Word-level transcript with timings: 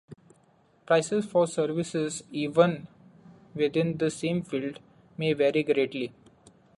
Prices 0.87 1.27
for 1.27 1.45
services, 1.45 2.23
even 2.31 2.87
within 3.53 3.99
the 3.99 4.09
same 4.09 4.41
field, 4.41 4.79
may 5.15 5.33
vary 5.33 5.61
greatly. 5.61 6.11